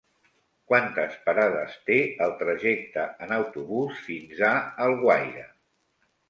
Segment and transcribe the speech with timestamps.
[0.69, 1.97] Quantes parades té
[2.27, 4.51] el trajecte en autobús fins a
[4.89, 5.47] Alguaire?